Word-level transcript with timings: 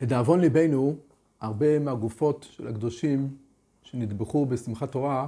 לדאבון 0.00 0.40
ליבנו, 0.40 0.96
הרבה 1.40 1.78
מהגופות 1.78 2.46
של 2.50 2.68
הקדושים 2.68 3.36
שנטבחו 3.82 4.46
בשמחת 4.46 4.92
תורה 4.92 5.26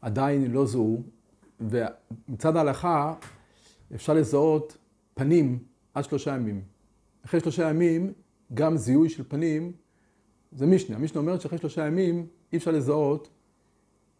עדיין 0.00 0.50
לא 0.50 0.66
זוהו, 0.66 1.02
ומצד 1.60 2.56
ההלכה 2.56 3.14
אפשר 3.94 4.14
לזהות 4.14 4.76
פנים 5.14 5.58
עד 5.94 6.04
שלושה 6.04 6.34
ימים. 6.34 6.62
אחרי 7.24 7.40
שלושה 7.40 7.70
ימים, 7.70 8.12
גם 8.54 8.76
זיהוי 8.76 9.08
של 9.08 9.24
פנים 9.28 9.72
זה 10.52 10.66
משנה. 10.66 10.96
המשנה 10.96 11.20
אומרת 11.20 11.40
שאחרי 11.40 11.58
שלושה 11.58 11.86
ימים 11.86 12.26
אי 12.52 12.58
אפשר 12.58 12.70
לזהות 12.70 13.28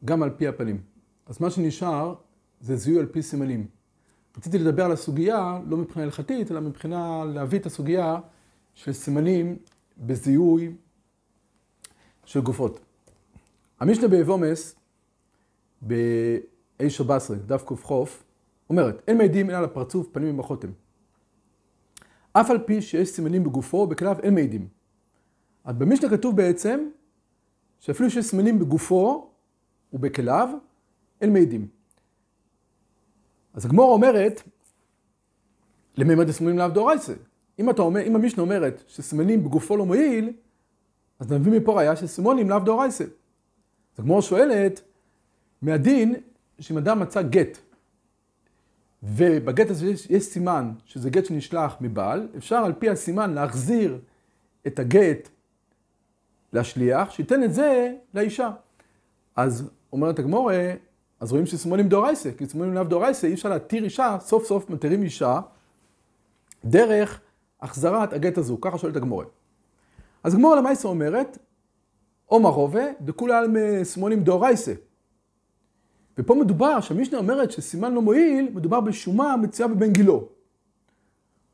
גם 0.05 0.23
על 0.23 0.31
פי 0.31 0.49
הפנים. 0.49 0.81
אז 1.27 1.41
מה 1.41 1.51
שנשאר 1.51 2.15
זה 2.61 2.77
זיהוי 2.77 3.01
על 3.01 3.07
פי 3.07 3.23
סימנים. 3.23 3.67
רציתי 4.37 4.59
לדבר 4.59 4.85
על 4.85 4.93
הסוגיה, 4.93 5.61
לא 5.67 5.77
מבחינה 5.77 6.05
הלכתית, 6.05 6.51
אלא 6.51 6.61
מבחינה 6.61 7.25
להביא 7.25 7.59
את 7.59 7.67
הסוגיה 7.67 8.21
של 8.75 8.93
סימנים 8.93 9.57
בזיהוי 9.99 10.75
של 12.25 12.41
גופות. 12.41 12.81
המשנה 13.81 14.09
באבומס, 14.09 14.75
ב-A14, 15.87 17.35
דף 17.47 17.65
קכ, 17.65 17.93
אומרת, 18.71 19.03
אין 19.09 19.19
מעידים 19.19 19.51
אלא 19.51 19.61
לפרצוף 19.61 20.09
פנים 20.13 20.29
עם 20.29 20.41
החותם. 20.41 20.69
אף 22.33 22.51
על 22.51 22.59
פי 22.59 22.83
שיש 22.83 23.09
סימנים 23.09 23.45
בגופו, 23.45 23.87
בכליו 23.87 24.17
אין 24.23 24.35
מעידים. 24.35 24.69
אז 25.65 25.77
במשנה 25.77 26.11
כתוב 26.11 26.37
בעצם, 26.37 26.89
שאפילו 27.81 28.11
שיש 28.11 28.27
סימנים 28.27 28.59
בגופו 28.59 29.31
ובכליו, 29.93 30.49
אין 31.21 31.33
מעידים. 31.33 31.69
אז 33.55 33.65
הגמור 33.65 33.93
אומרת, 33.93 34.43
למימד 35.97 36.29
הסימנים 36.29 36.59
לאו 36.59 36.69
דאורייסה. 36.69 37.13
אם 37.63 37.71
אתה 37.71 37.83
אומר, 37.83 38.01
אם 38.03 38.17
המשנה 38.17 38.43
אומרת 38.43 38.83
שסימנים 38.89 39.45
בגופו 39.45 39.77
לא 39.77 39.87
מועיל, 39.87 40.33
אז 41.19 41.33
נביא 41.33 41.61
מפה 41.61 41.73
ראיה 41.73 41.97
שסימונים 41.97 42.51
לאו 42.51 42.59
דאורייסה. 42.59 43.05
אז 43.05 44.01
הגמור 44.01 44.23
שואלת, 44.23 44.81
מהדין 45.63 46.15
שאם 46.61 46.79
אדם 46.79 47.01
מצא 47.01 47.23
גט, 47.23 47.59
ובגט 49.03 49.71
הזה 49.71 49.87
יש, 49.87 50.07
יש 50.11 50.25
סימן 50.25 50.73
שזה 50.85 51.11
גט 51.11 51.25
שנשלח 51.25 51.77
מבעל, 51.81 52.29
אפשר 52.37 52.57
על 52.57 52.73
פי 52.73 52.91
הסימן 52.91 53.35
להחזיר 53.35 53.99
את 54.67 54.79
הגט 54.79 55.29
לשליח, 56.53 57.11
שייתן 57.11 57.43
את 57.43 57.55
זה 57.55 57.93
לאישה. 58.15 58.51
אז 59.37 59.71
אומרת 59.93 60.19
הגמורה, 60.19 60.73
אז 61.21 61.33
רואים 61.33 61.47
שסימונים 61.47 61.89
דאורייסה, 61.89 62.31
כי 62.39 62.47
סימונים 62.47 62.75
לאו 62.75 62.85
דאורייסה, 62.85 63.27
אי 63.27 63.35
אפשר 63.35 63.49
להתיר 63.49 63.85
אישה, 63.85 64.17
סוף 64.21 64.45
סוף 64.47 64.71
מתירים 64.71 65.03
אישה, 65.03 65.41
דרך 66.65 67.21
החזרת 67.63 68.13
הגט 68.13 68.39
הזו, 68.39 68.61
ככה 68.61 68.79
שואלת 68.79 68.97
הגמורה. 68.97 69.25
אז 70.25 70.35
גמורה 70.35 70.57
למעשה 70.57 70.89
אומרת, 70.89 71.39
עומר 72.27 72.51
רובה, 72.51 72.85
דכולי 73.01 73.35
על 73.35 73.57
סימונים 73.85 74.25
דאורייסה. 74.25 74.73
ופה 76.19 76.35
מדובר, 76.35 76.81
שהמשנה 76.81 77.19
אומרת 77.19 77.51
שסימן 77.51 77.95
לא 77.95 78.03
מועיל, 78.03 78.51
מדובר 78.55 78.81
בשומה 78.81 79.37
מצויה 79.37 79.69
בבן 79.69 79.93
גילו. 79.93 80.29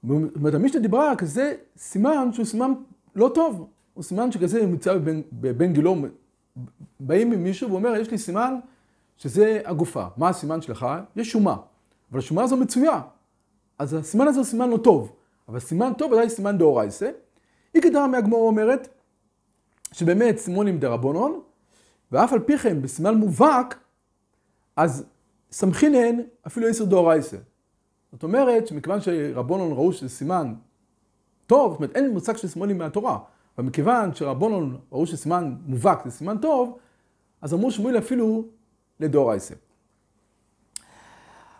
זאת 0.03 0.37
אומרת, 0.37 0.55
המשנה 0.55 0.81
דיברה 0.81 1.17
כזה 1.17 1.55
סימן 1.77 2.33
שהוא 2.33 2.45
סימן 2.45 2.73
לא 3.17 3.31
טוב. 3.35 3.69
הוא 3.95 4.05
סימן 4.05 4.33
שכזה 4.33 4.67
מצויה 4.67 4.99
בבן, 4.99 5.21
בבן 5.33 5.73
גילו. 5.73 5.97
באים 7.01 7.33
עם 7.33 7.45
מישהו 7.45 7.71
ואומר, 7.71 7.97
יש 7.97 8.11
לי 8.11 8.19
סימן 8.19 8.55
שזה 9.17 9.61
הגופה. 9.65 10.07
מה 10.17 10.29
הסימן 10.29 10.63
שלך? 10.63 10.87
יש 11.17 11.31
שומה. 11.31 11.57
אבל 12.11 12.19
השומה 12.19 12.43
הזו 12.43 12.57
מצויה. 12.57 13.01
אז 13.79 13.95
הסימן 13.95 14.29
הזה 14.29 14.39
הוא 14.39 14.47
סימן 14.47 14.71
לא 14.71 14.77
טוב. 14.77 15.13
אבל 15.49 15.59
סימן 15.59 15.93
טוב 15.99 16.13
ודאי 16.13 16.31
סימן 16.31 16.59
דאורייסה. 16.59 17.11
כדרה 17.83 18.07
מהגמור 18.07 18.47
אומרת, 18.47 18.89
שבאמת 19.93 20.39
סימונים 20.39 20.79
דרבנון, 20.79 21.41
ואף 22.13 22.33
על 22.33 22.41
פי 22.41 22.59
כן 22.59 22.83
בסימן 22.83 23.15
מובהק, 23.15 23.79
אז 24.77 25.05
סמכינן 25.51 26.21
אפילו 26.47 26.69
עשר 26.69 26.85
דאורייסה. 26.85 27.37
זאת 28.13 28.23
אומרת 28.23 28.67
שמכיוון 28.67 29.01
שרבונון 29.01 29.73
ראו 29.73 29.93
שזה 29.93 30.09
סימן 30.09 30.55
טוב, 31.47 31.73
זאת 31.73 31.79
אומרת 31.79 31.97
אין 31.97 32.11
מושג 32.11 32.37
של 32.37 32.49
סימונים 32.49 32.79
מהתורה, 32.79 33.19
אבל 33.59 33.67
מכיוון 33.67 34.15
שרבונון 34.15 34.79
ראו 34.93 35.07
שסימן 35.07 35.55
מובהק 35.67 36.05
זה 36.05 36.11
סימן 36.11 36.39
טוב, 36.39 36.79
אז 37.43 37.55
אמרו 37.55 37.71
שמואל 37.71 37.99
אפילו 37.99 38.45
לדאורייסה. 39.01 39.55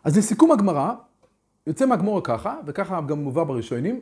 אז 0.05 0.19
לסיכום 0.19 0.53
הגמרא, 0.53 0.95
יוצא 1.69 1.87
מהגמורה 1.87 2.21
ככה, 2.21 2.61
וככה 2.67 3.01
גם 3.01 3.19
מובא 3.19 3.45
בראשונים, 3.45 4.01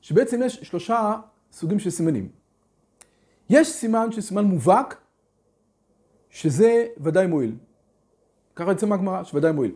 שבעצם 0.00 0.40
יש 0.44 0.54
שלושה 0.54 1.14
סוגים 1.52 1.78
של 1.78 1.90
סימנים. 1.90 2.28
יש 3.50 3.68
סימן 3.68 4.12
של 4.12 4.20
סימן 4.20 4.44
מובהק, 4.44 4.96
שזה 6.30 6.86
ודאי 7.00 7.26
מועיל. 7.26 7.54
ככה 8.56 8.70
יוצא 8.70 8.86
מהגמרא, 8.86 9.24
שוודאי 9.24 9.52
מועיל. 9.52 9.74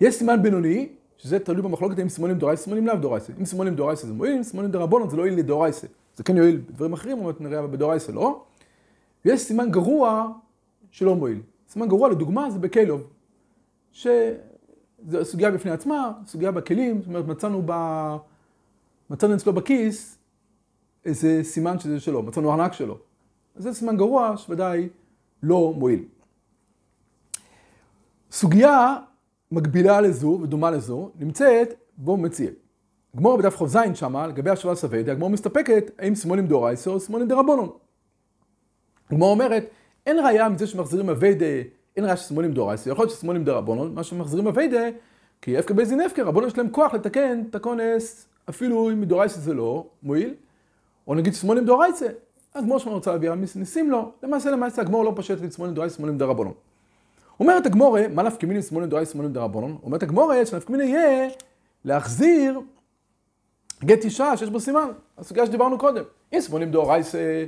יש 0.00 0.14
סימן 0.14 0.42
בינוני, 0.42 0.88
שזה 1.16 1.38
תלוי 1.38 1.62
במחלוקת 1.62 1.98
אם 1.98 2.08
סימונים 2.08 2.38
דורייסה, 2.38 2.62
סימונים 2.62 2.86
לאו 2.86 2.96
דורייסה. 2.96 3.32
אם 3.38 3.44
סימונים 3.44 3.74
דורייסה 3.74 4.06
זה 4.06 4.12
מועיל, 4.12 4.36
אם 4.36 4.42
סימונים 4.42 4.70
דרבונות 4.70 5.10
זה 5.10 5.16
לא 5.16 5.22
יועיל 5.22 5.38
לדורייסה. 5.38 5.86
זה 6.16 6.24
כן 6.24 6.36
יועיל 6.36 6.56
בדברים 6.56 6.92
אחרים, 6.92 7.18
אבל 7.18 7.32
נראה 7.40 7.66
בדורייסה 7.66 8.12
לא. 8.12 8.44
ויש 9.24 9.40
סימן 9.40 9.70
גרוע 9.70 10.28
שלא 10.90 11.16
מועיל. 11.16 11.40
סימן 11.68 11.88
גרוע 11.88 12.08
לדוגמה 12.08 12.50
זה 12.50 12.58
בקיילוב, 12.58 13.10
שזו 15.06 15.24
סוגיה 15.24 15.50
בפני 15.50 15.70
עצמה, 15.70 16.12
סוגיה 16.26 16.50
בכלים, 16.50 16.98
זאת 16.98 17.08
אומרת 17.08 17.26
מצאנו, 17.26 17.62
ב... 17.66 17.72
מצאנו 19.10 19.34
אצלו 19.34 19.52
בכיס 19.52 20.18
איזה 21.04 21.40
סימן 21.42 21.78
שזה 21.78 22.00
שלו, 22.00 22.22
מצאנו 22.22 22.52
ארנק 22.52 22.72
שלו. 22.72 22.98
אז 23.56 23.62
זה 23.62 23.74
סימן 23.74 23.96
גרוע 23.96 24.34
שוודאי 24.36 24.88
לא 25.42 25.74
מועיל. 25.76 26.04
סוגיה 28.30 28.96
מקבילה 29.52 30.00
לזו 30.00 30.38
ודומה 30.42 30.70
לזו 30.70 31.10
נמצאת 31.18 31.74
בו 31.96 32.16
מציע. 32.16 32.50
גמור 33.16 33.36
בדף 33.38 33.56
כ"ז 33.56 33.78
שמה, 33.94 34.26
לגבי 34.26 34.50
השוואה 34.50 34.74
סווידיה, 34.74 35.12
הגמור 35.12 35.30
מסתפקת 35.30 35.90
האם 35.98 36.14
שמאלים 36.14 36.46
דאורייסו 36.46 36.92
או 36.92 37.00
שמאלים 37.00 37.28
דרבנון. 37.28 37.68
הגמור 39.10 39.30
אומרת, 39.30 39.70
אין 40.06 40.18
ראייה 40.18 40.48
מזה 40.48 40.66
שמחזירים 40.66 41.10
אביידה, 41.10 41.46
אין 41.98 42.04
ראייה 42.04 42.16
ששמאלים 42.16 42.52
דאורייסו, 42.52 42.90
יכול 42.90 43.04
להיות 43.04 43.16
ששמאלים 43.16 43.44
דרבנון, 43.44 43.94
מה 43.94 44.02
שמחזירים 44.02 44.46
אביידה, 44.46 44.88
כי 45.42 45.58
אפקה 45.58 45.74
בייזין 45.74 46.00
אפקה, 46.00 46.22
רבנון 46.22 46.46
יש 46.48 46.58
להם 46.58 46.70
כוח 46.70 46.94
לתקן 46.94 47.42
את 47.50 47.54
הכונס, 47.54 48.26
אפילו 48.48 48.90
אם 48.90 49.00
מדאורייסו 49.00 49.40
זה 49.40 49.54
לא 49.54 49.86
מועיל, 50.02 50.34
או 51.06 51.14
נגיד 51.14 51.34
שמאלים 51.34 51.64
דאורייסו, 51.64 52.04
הגמור 52.54 52.78
שלנו 52.78 52.94
רוצה 52.94 53.12
להביא 53.12 53.30
ניסים 53.54 53.90
לו, 53.90 54.12
למעשה 54.22 54.50
למעשה 54.50 54.82
הגמור 54.82 55.04
לא 55.04 55.12
פשט 55.16 55.44
את 55.44 55.52
שמאלים 55.52 55.74
דאורייסו, 55.74 55.96
שמאלים 55.96 56.18
דרבנון. 56.18 56.52
אומרת 57.40 57.66
הגמורה, 57.66 58.08
מה 58.08 58.22
נפקא 58.22 58.46
מיני 58.46 58.62
שמאלין 58.62 58.88
דאי 58.88 59.06
שמאלין 59.06 59.32
דרבנון? 59.32 59.78
אומרת 59.82 60.02
הגמורה 60.02 60.46
שנפקא 60.46 60.72
מיני 60.72 60.84
יהיה 60.84 61.28
להחזיר 61.84 62.60
גט 63.84 64.04
אישה 64.04 64.36
שיש 64.36 64.50
בו 64.50 64.60
סימן, 64.60 64.88
הסוגיה 65.18 65.46
שדיברנו 65.46 65.78
קודם. 65.78 66.02
אם 66.32 66.40
שמאלין 66.40 66.70
דאורייסה, 66.70 67.44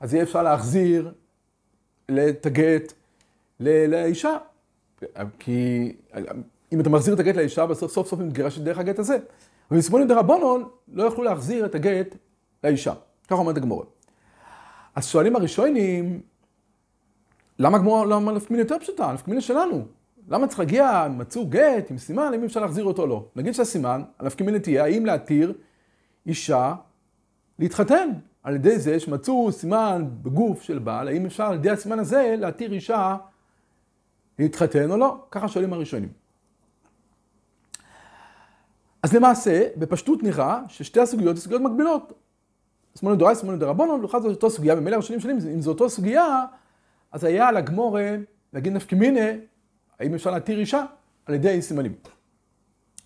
אז 0.00 0.14
יהיה 0.14 0.22
אפשר 0.22 0.42
להחזיר 0.42 1.12
את 2.10 2.46
הגט 2.46 2.92
לאישה. 3.60 4.36
כי 5.38 5.92
אם 6.72 6.80
אתה 6.80 6.90
מחזיר 6.90 7.14
את 7.14 7.20
הגט 7.20 7.36
לאישה, 7.36 7.66
בסוף 7.66 7.92
סוף 7.92 8.08
סוף 8.08 8.20
היא 8.20 8.28
מתגרשת 8.28 8.62
דרך 8.62 8.78
הגט 8.78 8.98
הזה. 8.98 9.18
אבל 9.70 9.80
שמאלין 9.80 10.08
דרבנון 10.08 10.68
לא 10.92 11.02
יכלו 11.02 11.24
להחזיר 11.24 11.64
את 11.66 11.74
הגט 11.74 12.16
לאישה. 12.64 12.92
ככה 13.28 13.34
אומרת 13.34 13.56
הגמורה. 13.56 13.84
אז 14.94 15.06
שואלים 15.06 15.36
הראשונים, 15.36 16.20
למה 17.58 17.78
גמור, 17.78 18.06
למה 18.06 18.32
נפקא 18.32 18.52
מינה 18.52 18.62
יותר 18.62 18.78
פשוטה? 18.78 19.12
נפקא 19.12 19.30
מינה 19.30 19.40
שלנו. 19.40 19.84
למה 20.28 20.46
צריך 20.46 20.58
להגיע, 20.58 21.06
מצאו 21.10 21.46
גט 21.46 21.90
עם 21.90 21.98
סימן, 21.98 22.32
אם 22.34 22.44
אפשר 22.44 22.60
להחזיר 22.60 22.84
אותו 22.84 23.02
או 23.02 23.06
לא? 23.06 23.24
נגיד 23.36 23.54
שהסימן, 23.54 24.02
הנפקא 24.18 24.44
מינה 24.44 24.58
תהיה, 24.58 24.84
האם 24.84 25.06
להתיר 25.06 25.52
אישה 26.26 26.74
להתחתן? 27.58 28.08
על 28.42 28.54
ידי 28.54 28.78
זה 28.78 29.00
שמצאו 29.00 29.52
סימן 29.52 30.04
בגוף 30.22 30.62
של 30.62 30.78
בעל, 30.78 31.08
האם 31.08 31.26
אפשר 31.26 31.44
על 31.44 31.54
ידי 31.54 31.70
הסימן 31.70 31.98
הזה 31.98 32.34
להתיר 32.38 32.72
אישה 32.72 33.16
להתחתן 34.38 34.90
או 34.90 34.96
לא? 34.96 35.24
ככה 35.30 35.48
שואלים 35.48 35.72
הראשונים. 35.72 36.08
אז 39.02 39.14
למעשה, 39.14 39.68
בפשטות 39.76 40.22
נראה 40.22 40.60
ששתי 40.68 41.00
הסוגיות 41.00 41.36
הן 41.36 41.40
סוגיות 41.40 41.62
מקבילות. 41.62 42.12
שמאלן 42.98 43.18
דוראי, 43.18 43.34
שמאלן 43.34 43.58
דרבנון, 43.58 44.00
ולכן 44.00 44.20
זאת 44.20 44.30
אותו 44.30 44.50
סוגיה, 44.50 44.76
במילא 44.76 44.94
הראשונים 44.94 45.20
שונים, 45.20 45.36
אם 45.54 45.60
זו 45.60 45.70
אותו 45.70 45.90
סוגיה, 45.90 46.44
אז 47.12 47.24
היה 47.24 47.48
על 47.48 47.56
הגמורה 47.56 48.16
להגיד 48.52 48.72
נפקא 48.72 48.94
מינה, 48.94 49.30
האם 49.98 50.14
אפשר 50.14 50.30
להתיר 50.30 50.58
אישה 50.58 50.84
על 51.26 51.34
ידי 51.34 51.62
סימנים. 51.62 51.94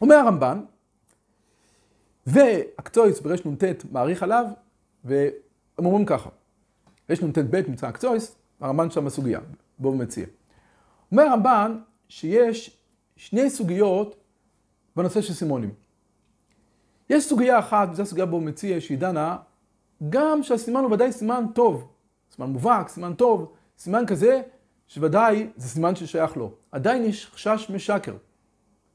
אומר 0.01 0.15
הרמב"ן, 0.17 0.65
והקצויס 2.27 3.21
ברנ"ט 3.21 3.65
מעריך 3.91 4.23
עליו, 4.23 4.47
והם 5.05 5.33
אומרים 5.79 6.07
ככה, 6.07 6.31
רנ"ט 7.11 7.39
ב' 7.39 7.57
נמצא 7.69 7.87
הקצויס, 7.87 8.37
הרמב"ן 8.61 8.91
שם 8.91 9.05
בסוגיה, 9.05 9.41
בו 9.79 9.89
הוא 9.89 9.97
מציע. 9.97 10.27
אומר 11.13 11.23
הרמב"ן 11.23 11.79
שיש 12.09 12.79
שני 13.17 13.51
סוגיות 13.51 14.17
בנושא 14.97 15.21
של 15.21 15.35
סימונים. 15.35 15.71
יש 17.11 17.25
סוגיה 17.25 17.59
אחת, 17.59 17.89
וזו 17.93 18.03
הסוגיה 18.03 18.27
בו 18.27 18.41
מציע, 18.41 18.81
שהיא 18.81 18.99
דנה 18.99 19.37
גם 20.09 20.43
שהסימן 20.43 20.81
הוא 20.81 20.93
ודאי 20.93 21.13
סימן 21.13 21.45
טוב, 21.55 21.89
סימן 22.31 22.49
מובהק, 22.49 22.89
סימן 22.89 23.15
טוב, 23.15 23.53
סימן 23.79 24.07
כזה 24.07 24.43
שוודאי 24.89 25.47
זה 25.57 25.69
סימן 25.69 25.97
ששייך 25.97 26.37
לו. 26.37 26.53
עדיין 26.73 27.05
יש 27.05 27.27
חשש 27.27 27.71
משקר. 27.75 28.15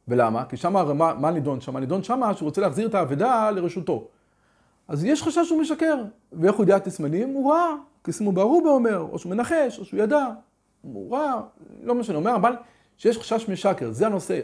ולמה? 0.07 0.45
כי 0.45 0.57
שמה, 0.57 0.93
מה, 0.93 1.13
מה 1.13 1.31
נידון 1.31 1.61
שם? 1.61 1.77
נידון 1.77 2.03
שמה 2.03 2.33
שהוא 2.33 2.47
רוצה 2.47 2.61
להחזיר 2.61 2.87
את 2.87 2.95
האבדה 2.95 3.51
לרשותו. 3.51 4.07
אז 4.87 5.03
יש 5.03 5.23
חשש 5.23 5.47
שהוא 5.47 5.61
משקר. 5.61 6.03
ואיך 6.33 6.55
הוא 6.55 6.63
יודע 6.63 6.77
את 6.77 6.87
הסימנים? 6.87 7.29
הוא 7.29 7.51
ראה. 7.51 7.75
כי 8.03 8.11
סימו 8.11 8.31
בערובה 8.31 8.69
אומר, 8.69 9.07
או 9.11 9.19
שהוא 9.19 9.29
מנחש, 9.29 9.79
או 9.79 9.85
שהוא 9.85 9.99
ידע. 9.99 10.27
ראה, 11.12 11.42
לא 11.83 11.95
משנה, 11.95 12.18
אומר 12.18 12.36
אבל 12.36 12.54
שיש 12.98 13.18
חשש 13.18 13.50
משקר, 13.50 13.92
זה 13.92 14.06
הנושא. 14.06 14.39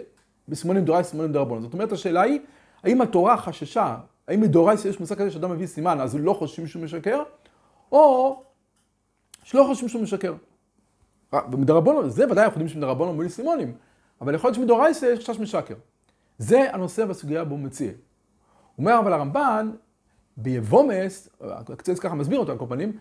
בסימונים 0.50 0.86
דורי, 0.86 1.04
סימונים 1.04 1.32
דרבון. 1.32 1.62
זאת 1.62 1.74
אומרת, 1.74 1.92
השאלה 1.92 2.22
היא, 2.22 2.40
האם 2.84 3.02
התורה 3.02 3.38
חששה, 3.38 3.98
האם 4.28 4.42
מדורייס 4.42 4.86
יש 4.86 5.00
מושג 5.00 5.16
כזה 5.16 5.32
שאדם 5.32 5.52
מביא 5.52 5.68
סימן, 5.68 6.00
אז 6.00 6.16
לא 6.16 6.34
חושבים 6.34 6.68
שהוא 6.68 6.84
משקר, 6.84 7.24
או 7.92 8.44
שלא 9.44 9.64
חושבים 9.64 9.90
שהוא 9.90 10.02
משקר. 10.04 10.34
ומדרבנו, 11.52 12.10
זה 12.10 12.26
ודאי 12.26 12.46
אנחנו 12.46 12.62
יודעים 12.62 12.70
שמדרבנו 12.70 13.14
מולי 13.14 13.30
סימונים, 13.30 13.74
אבל 14.22 14.36
יכול 14.36 14.48
להיות 14.48 14.56
שמדורייס 14.56 15.04
יש 15.04 15.20
חשש 15.20 15.40
משקר. 15.40 15.76
זה 16.38 16.74
הנושא 16.74 17.06
בסוגיה 17.06 17.44
בו 17.44 17.58
מציע. 17.58 17.92
אומר 18.78 19.00
אבל 19.00 19.14
הרמב"ן, 19.14 19.72
ביבומס, 20.38 21.30
קצת 21.78 22.00
ככה 22.00 22.16
מסביר 22.16 22.40
אותו 22.40 22.52
על 22.52 22.58
כל 22.58 22.66
פנים, 22.70 22.98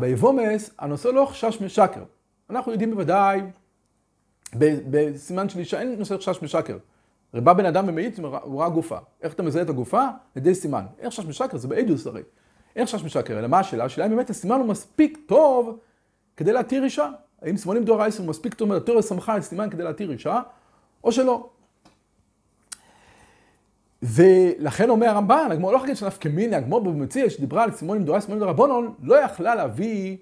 ביבומס 0.00 0.70
הנושא 0.78 1.08
לא 1.08 1.24
חשש 1.24 1.60
משקר. 1.60 2.02
אנחנו 2.50 2.72
יודעים 2.72 2.90
בוודאי, 2.90 3.40
בסימן 4.90 5.48
של 5.48 5.58
אישה 5.58 5.80
אין 5.80 5.94
נושא 5.98 6.16
חשש 6.16 6.42
משקר. 6.42 6.78
הרי 7.32 7.42
בא 7.42 7.52
בן 7.52 7.66
אדם 7.66 7.84
ומעיד, 7.88 8.18
הוא 8.42 8.60
ראה 8.60 8.68
גופה. 8.68 8.98
איך 9.22 9.32
אתה 9.32 9.42
מזהה 9.42 9.62
את 9.62 9.68
הגופה? 9.68 10.04
לידי 10.36 10.54
סימן. 10.54 10.84
אין 10.98 11.10
חשש 11.10 11.24
משקר, 11.24 11.56
זה 11.56 11.68
באדיוס 11.68 12.06
הרי. 12.06 12.22
אין 12.76 12.86
חשש 12.86 13.04
משקר, 13.04 13.38
אלא 13.38 13.48
מה 13.48 13.58
השאלה? 13.58 13.84
השאלה 13.84 14.06
אם 14.06 14.10
באמת 14.10 14.30
הסימן 14.30 14.58
הוא 14.58 14.66
מספיק 14.66 15.18
טוב 15.26 15.78
כדי 16.36 16.52
להתיר 16.52 16.84
אישה. 16.84 17.10
האם 17.42 17.56
סימונים 17.56 17.84
דור 17.84 18.02
אייס 18.02 18.18
הוא 18.18 18.26
מספיק 18.26 18.54
טוב, 18.54 18.72
התיאוריה 18.72 19.02
סמכה 19.02 19.34
על 19.34 19.40
סימן 19.40 19.70
כדי 19.70 19.82
להתיר 19.82 20.10
אישה, 20.12 20.40
או 21.04 21.12
שלא. 21.12 21.48
ולכן 24.02 24.90
אומר 24.90 25.06
הרמב"ן, 25.06 25.48
הגמור 25.50 25.72
לא 25.72 25.80
להגיד 25.80 25.96
שנפקא 25.96 26.28
מיני, 26.28 26.56
הגמור 26.56 26.80
במציע 26.80 27.30
שדיברה 27.30 27.64
על 27.64 27.72
סימונים 27.72 28.04
דור 28.04 28.14
אייס, 28.14 28.24
סימונים 28.24 28.40
דור 28.40 28.50
רבונון, 28.50 28.94
לא 29.02 29.14
יכלה 29.14 29.54
להביא 29.54 30.16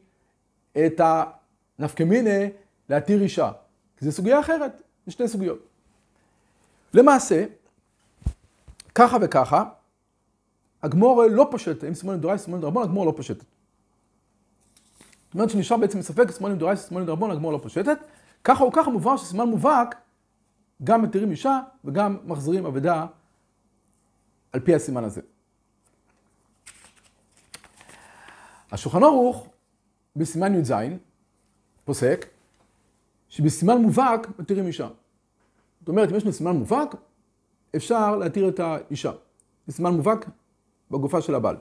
את 0.87 1.01
הנפקא 1.79 2.03
מיני 2.03 2.51
להתיר 2.89 3.23
אישה. 3.23 3.53
כי 3.97 4.05
זו 4.05 4.13
סוגיה 4.13 4.41
אחרת, 4.41 4.83
זה 5.07 5.13
שתי 5.13 5.29
סוגיות. 5.29 5.59
למעשה, 6.95 7.45
ככה 8.95 9.17
וככה, 9.23 9.65
הגמור 10.83 11.23
לא 11.31 11.49
פושט, 11.51 11.85
אם 11.85 11.95
סימונים 11.95 12.21
דורייס, 12.21 12.45
סימונים 12.45 12.63
דרבון, 12.63 12.83
הגמור 12.83 13.07
לא 13.07 13.13
פושטת. 13.17 13.45
זאת 15.27 15.35
אומרת 15.35 15.51
שנשאר 15.51 15.77
בעצם 15.77 15.99
מספק 15.99 16.31
סימונים 16.31 16.59
דורייס, 16.59 16.89
סימונים 16.89 17.07
דרבון, 17.07 17.31
הגמור 17.31 17.53
לא 17.53 17.59
פושטת. 17.63 17.99
ככה 18.45 18.65
או 18.65 18.73
ככה 18.73 18.91
מובהר 18.91 19.17
שסימן 19.17 19.49
מובהק, 19.49 19.95
גם 20.85 21.03
מתירים 21.03 21.31
אישה 21.31 21.61
וגם 21.85 22.19
מחזירים 22.25 22.67
אבדה 22.67 23.07
על 24.53 24.61
פי 24.61 24.75
הסימן 24.75 25.05
הזה. 25.05 25.21
השולחן 28.73 29.03
ערוך 29.03 29.49
בסימן 30.17 30.55
י"ז 30.55 30.73
פוסק 31.87 32.27
שבסימן 33.29 33.79
מובהק 33.83 34.39
מתירים 34.39 34.67
אישה. 34.67 34.89
זאת 35.81 35.89
אומרת, 35.89 36.11
אם 36.11 36.17
יש 36.17 36.41
לנו 36.41 36.55
מובהק, 36.55 36.95
אפשר 37.77 38.17
להתיר 38.17 38.49
את 38.49 38.61
האישה. 38.61 39.13
זה 39.67 39.83
מובהק 39.83 40.27
בגופה 40.91 41.21
של 41.21 41.35
הבעל. 41.35 41.57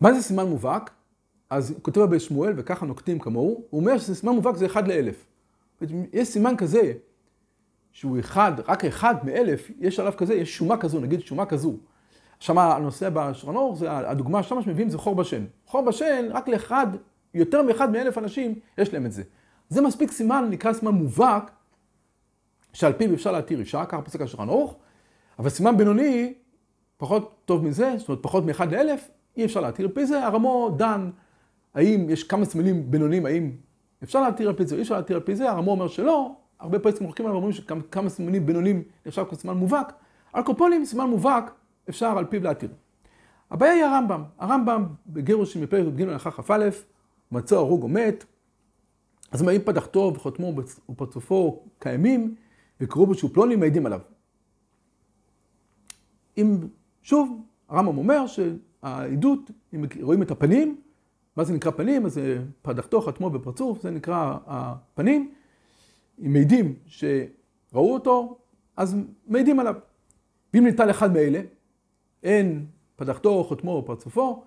מה 0.00 0.14
זה 0.14 0.22
סימן 0.22 0.46
מובהק? 0.46 0.90
אז 1.50 1.74
כותב 1.82 2.00
רבי 2.00 2.20
שמואל, 2.20 2.52
וככה 2.56 2.86
נוקטים 2.86 3.18
כמוהו, 3.18 3.64
הוא 3.70 3.80
אומר 3.80 3.98
שסימן 3.98 4.32
מובהק 4.32 4.56
זה 4.56 4.66
אחד 4.66 4.88
לאלף. 4.88 5.26
יש 6.12 6.28
סימן 6.28 6.56
כזה, 6.56 6.92
שהוא 7.92 8.18
אחד, 8.20 8.52
רק 8.68 8.84
אחד 8.84 9.14
מאלף, 9.24 9.70
יש 9.78 10.00
עליו 10.00 10.12
כזה, 10.16 10.34
יש 10.34 10.56
שומה 10.56 10.76
כזו, 10.76 11.00
נגיד 11.00 11.20
שומה 11.20 11.46
כזו. 11.46 11.76
שם 12.38 12.58
הנושא 12.58 13.08
בשרנור, 13.08 13.76
זה 13.76 13.92
הדוגמה 13.92 14.42
שם 14.42 14.62
שמביאים 14.62 14.90
זה 14.90 14.98
חור 14.98 15.14
בשן. 15.14 15.44
חור 15.66 15.82
בשן, 15.82 16.28
רק 16.30 16.48
לאחד, 16.48 16.86
יותר 17.34 17.62
מאחד 17.62 17.92
מאלף 17.92 18.18
אנשים, 18.18 18.54
יש 18.78 18.94
להם 18.94 19.06
את 19.06 19.12
זה. 19.12 19.22
זה 19.68 19.82
מספיק 19.82 20.12
סימן, 20.12 20.46
נקרא 20.50 20.72
סימן 20.72 20.92
מובהק, 20.92 21.50
שעל 22.72 22.92
פיו 22.92 23.14
אפשר 23.14 23.32
להתיר 23.32 23.60
אישה, 23.60 23.84
ככה 23.84 24.02
פוסק 24.02 24.20
השולחן 24.20 24.48
ערוך, 24.48 24.76
אבל 25.38 25.48
סימן 25.48 25.76
בינוני, 25.76 26.34
פחות 26.96 27.34
טוב 27.44 27.64
מזה, 27.64 27.94
זאת 27.98 28.08
אומרת 28.08 28.22
פחות 28.22 28.44
מאחד 28.44 28.72
לאלף, 28.72 29.10
אי 29.36 29.44
אפשר 29.44 29.60
להתיר 29.60 29.86
על 29.86 29.92
פי 29.92 30.06
זה. 30.06 30.26
הרמו 30.26 30.74
דן, 30.76 31.10
האם 31.74 32.10
יש 32.10 32.24
כמה 32.24 32.44
סימנים 32.44 32.90
בינוניים, 32.90 33.26
האם 33.26 33.50
אפשר 34.02 34.20
להתיר 34.20 34.48
על 34.48 34.54
פי 34.54 34.66
זה 34.66 34.74
או 34.74 34.78
אי 34.78 34.82
אפשר 34.82 34.96
להתיר 34.96 35.16
על 35.16 35.22
פי 35.22 35.36
זה, 35.36 35.50
הרמו 35.50 35.70
אומר 35.70 35.88
שלא, 35.88 36.34
הרבה 36.60 36.78
פרסים 36.78 37.06
מוחקים 37.06 37.26
עליו 37.26 37.34
ואומרים 37.34 37.52
שכמה 37.52 38.08
סימנים 38.08 38.46
בינוניים 38.46 38.82
נחשב 39.06 39.24
כסימן 39.30 39.56
מובהק, 39.56 39.92
על 40.32 40.42
קופולים 40.42 40.84
סימן 40.84 41.06
מובהק 41.06 41.50
אפשר 41.88 42.18
על 42.18 42.24
פיו 42.24 42.42
להתיר. 42.42 42.70
הבעיה 43.50 43.72
היא 43.72 43.84
הרמב"ם, 43.84 44.22
הרמב"ם 44.38 44.86
בגירושים 45.06 45.62
בפרק 45.62 45.86
י"ג 45.86 46.02
הלכה 46.02 46.30
כ"א, 46.30 46.68
מצא 47.32 47.56
הרוג 47.56 47.82
או 47.82 47.88
מת, 47.88 48.24
אז 49.30 49.42
אם 49.42 49.58
פדחתו 49.64 50.12
וחותמו 50.14 50.52
ופרצופו 50.88 51.62
קיימים, 51.78 52.34
וקראו 52.80 53.06
בו 53.06 53.14
שהוא 53.14 53.30
פלוני 53.34 53.56
מעידים 53.56 53.86
עליו. 53.86 54.00
אם, 56.38 56.56
שוב, 57.02 57.42
הרמב"ם 57.68 57.98
אומר 57.98 58.24
שהעדות, 58.26 59.50
אם 59.74 59.84
רואים 60.02 60.22
את 60.22 60.30
הפנים, 60.30 60.80
מה 61.36 61.44
זה 61.44 61.52
נקרא 61.52 61.70
פנים? 61.70 62.06
אז 62.06 62.20
פדחתו, 62.62 63.00
חתמו 63.00 63.30
בפרצוף, 63.30 63.82
זה 63.82 63.90
נקרא 63.90 64.36
הפנים. 64.46 65.32
אם 66.26 66.32
מעידים 66.32 66.74
שראו 66.86 67.94
אותו, 67.94 68.38
אז 68.76 68.96
מעידים 69.26 69.60
עליו. 69.60 69.74
ואם 70.54 70.64
ניתן 70.64 70.88
אחד 70.88 71.12
מאלה, 71.12 71.40
אין 72.22 72.66
פדחתו, 72.96 73.44
חותמו 73.44 73.72
או 73.72 73.86
פרצופו, 73.86 74.44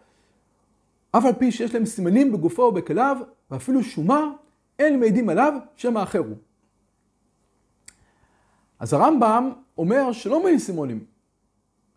אף 1.17 1.25
על 1.25 1.33
פי 1.33 1.51
שיש 1.51 1.73
להם 1.73 1.85
סימנים 1.85 2.31
בגופו 2.31 2.63
או 2.63 2.71
בכליו, 2.71 3.17
ואפילו 3.51 3.83
שומה, 3.83 4.31
אין 4.79 4.99
מעידים 4.99 5.29
עליו, 5.29 5.53
שם 5.75 5.97
האחר 5.97 6.19
הוא. 6.19 6.35
אז 8.79 8.93
הרמב"ם 8.93 9.51
אומר 9.77 10.11
שלא 10.11 10.43
מעיד 10.43 10.59
סימונים, 10.59 11.03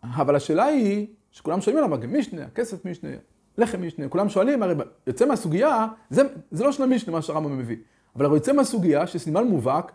אבל 0.03 0.35
השאלה 0.35 0.63
היא, 0.63 1.07
שכולם 1.31 1.61
שואלים 1.61 1.83
עליו, 1.83 1.99
גם 1.99 2.13
משנה, 2.13 2.45
הכסף 2.45 2.85
משנה, 2.85 3.09
לחם 3.57 3.81
משנה, 3.81 4.09
כולם 4.09 4.29
שואלים, 4.29 4.63
הרי 4.63 4.75
יוצא 5.07 5.25
מהסוגיה, 5.25 5.87
זה, 6.09 6.21
זה 6.51 6.63
לא 6.63 6.71
של 6.71 6.83
המשנה 6.83 7.13
מה 7.13 7.21
שהרמב"ם 7.21 7.57
מביא, 7.57 7.77
אבל 8.15 8.25
הרי 8.25 8.35
יוצא 8.35 8.53
מהסוגיה 8.53 9.07
שסימן 9.07 9.47
מובהק, 9.47 9.91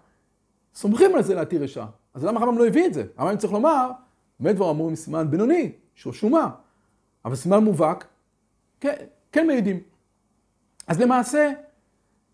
סומכים 0.75 1.15
על 1.15 1.23
זה 1.23 1.35
להתיר 1.35 1.63
אישה. 1.63 1.87
אז 2.15 2.25
למה 2.25 2.41
הרמב"ם 2.41 2.59
לא 2.59 2.67
הביא 2.67 2.87
את 2.87 2.95
זה? 2.95 3.05
הרמב"ם 3.17 3.37
צריך 3.37 3.53
לומר, 3.53 3.91
באמת 4.41 4.57
כבר 4.57 4.71
אמרו 4.71 4.89
עם 4.89 4.95
סימן 4.95 5.31
בינוני, 5.31 5.73
שהוא 5.95 6.13
שומה, 6.13 6.51
אבל 7.25 7.35
סימן 7.35 7.65
מובהק, 7.65 8.07
כן, 8.81 8.95
כן 9.33 9.47
מעידים. 9.47 9.81
אז 10.87 11.01
למעשה, 11.01 11.51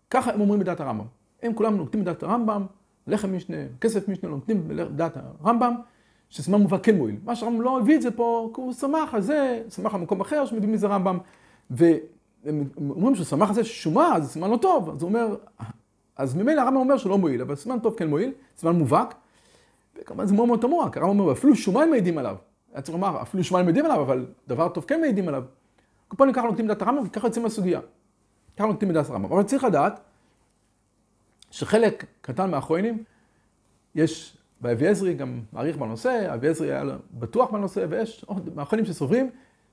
ככה 0.09 0.33
הם 0.33 0.41
אומרים 0.41 0.59
בדעת 0.59 0.79
הרמב"ם. 0.79 1.05
הם 1.43 1.53
כולם 1.53 1.77
נוקטים 1.77 2.01
בדעת 2.01 2.23
הרמב"ם, 2.23 2.65
לחם 3.07 3.35
משנה, 3.35 3.57
כסף 3.81 4.07
משנה, 4.07 4.29
נותנים 4.29 4.67
בדעת 4.67 5.17
הרמב"ם, 5.41 5.75
שסימן 6.29 6.61
מובהק 6.61 6.83
כן 6.83 6.97
מועיל. 6.97 7.15
מה 7.25 7.35
שהרמב"ם 7.35 7.61
לא 7.61 7.79
הביא 7.79 7.95
את 7.95 8.01
זה 8.01 8.11
פה, 8.11 8.51
כי 8.55 8.61
הוא 8.61 8.73
שמח 8.73 9.13
על 9.13 9.21
זה, 9.21 9.63
שמח 9.69 9.95
על 9.95 10.01
מקום 10.01 10.21
אחר 10.21 10.45
שמביא 10.45 10.69
מזה 10.69 10.87
רמב"ם. 10.87 11.17
והם 11.69 12.63
אומרים 12.77 13.15
שהוא 13.15 13.25
שמח 13.25 13.49
על 13.49 13.55
זה 13.55 13.63
ששומה, 13.63 14.19
זה 14.19 14.27
סימן 14.27 14.49
לא 14.49 14.57
טוב. 14.57 14.89
אז 14.89 15.01
הוא 15.01 15.09
אומר, 15.09 15.35
אז 16.15 16.35
ממילא 16.35 16.61
הרמב"ם 16.61 16.77
אומר 16.77 16.97
שלא 16.97 17.17
מועיל, 17.17 17.41
אבל 17.41 17.55
סימן 17.55 17.79
טוב 17.79 17.95
כן 17.97 18.07
מועיל, 18.07 18.31
סימן 18.57 18.75
מובהק. 18.75 19.15
וכמובן 19.99 20.25
זה 20.25 20.33
מאוד 20.33 20.47
מאוד 20.47 20.61
תמוה, 20.61 20.91
כי 20.91 20.99
הרמב"ם 20.99 21.19
אומר, 21.19 21.31
אפילו 21.31 21.55
שומה 21.55 21.83
הם 21.83 21.89
מעידים 21.89 22.17
עליו. 22.17 22.35
היה 22.73 22.81
צריך 22.81 22.95
לומר, 22.95 23.21
אפילו 23.21 23.43
שומה 23.43 23.59
הם 23.59 23.65
מעידים 23.65 23.85
עליו, 23.85 24.01
אבל 24.01 24.25
דבר 24.47 24.69
טוב 24.69 24.85
כן 24.85 25.01
מעידים 25.01 25.27
עליו. 25.27 25.43
פה 26.17 26.25
ככה 26.33 26.47
נוקטים 26.47 26.65
בדעת 26.65 26.81
הרמב"ם, 26.81 27.03
וככה 27.05 27.27
יוצאים 27.27 27.43
מהסוגיה. 27.43 27.79
ככה 28.57 28.67
נוקטים 28.67 28.89
בדעת 28.89 29.09
הרמב"ם. 29.09 29.33
אבל 29.33 29.43
צריך 29.43 29.63
לדעת 29.63 29.99
שחלק 31.51 32.05
קטן 32.21 32.51
מהאחרונים, 32.51 33.03
יש 33.95 34.37
באבי 34.61 34.87
עזרי 34.87 35.13
גם 35.13 35.41
מעריך 35.53 35.77
בנושא, 35.77 36.33
אבי 36.33 36.47
עזרי 36.47 36.73
היה 36.73 36.83
בטוח 37.11 37.51
בנושא, 37.51 37.85
ויש 37.89 38.23
עוד 38.23 38.55
מהאחרונים 38.55 38.85
שסוברים 38.85 39.29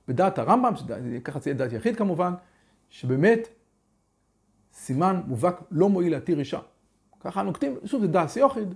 בדעת 0.09 0.39
הרמב"ם, 0.39 0.73
שככה 0.77 1.41
זה 1.41 1.51
יהיה 1.51 1.59
דעת 1.59 1.73
יחיד 1.73 1.97
כמובן, 1.97 2.35
שבאמת 2.91 3.49
סימן 4.73 5.23
מובהק 5.27 5.63
לא 5.71 5.89
מועיל 5.89 6.13
להתיר 6.13 6.39
אישה. 6.39 6.61
ככה 7.21 7.43
נוקטים, 7.43 7.77
שוב 7.85 8.01
זה 8.01 8.09
דעת 8.09 8.29
סיוחיד, 8.29 8.75